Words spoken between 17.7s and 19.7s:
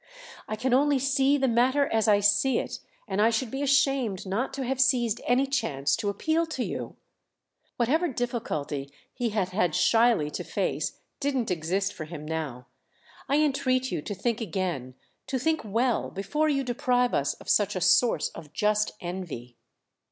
a source of just envy."